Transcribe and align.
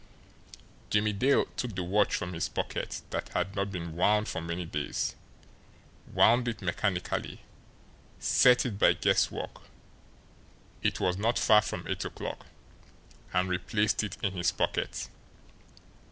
Jimmie 0.89 1.13
Dale 1.13 1.45
took 1.57 1.75
the 1.75 1.83
watch 1.83 2.15
from 2.15 2.33
his 2.33 2.49
pocket 2.49 3.03
that 3.11 3.29
had 3.35 3.55
not 3.55 3.71
been 3.71 3.95
wound 3.95 4.27
for 4.27 4.41
many 4.41 4.65
days, 4.65 5.15
wound 6.11 6.47
it 6.47 6.59
mechanically, 6.59 7.41
set 8.17 8.65
it 8.65 8.79
by 8.79 8.93
guesswork 8.93 9.61
it 10.81 10.99
was 10.99 11.17
not 11.19 11.37
far 11.37 11.61
from 11.61 11.85
eight 11.87 12.03
o'clock 12.03 12.47
and 13.31 13.47
replaced 13.47 14.03
it 14.03 14.17
in 14.23 14.31
his 14.31 14.51
pocket. 14.51 15.07